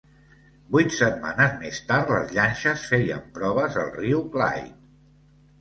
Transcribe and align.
Vuit 0.75 0.95
setmanes 0.99 1.53
més 1.65 1.77
tard 1.91 2.09
les 2.15 2.33
llanxes 2.39 2.87
feien 2.95 3.23
proves 3.39 3.81
al 3.83 3.93
riu 4.03 4.25
Clyde. 4.39 4.77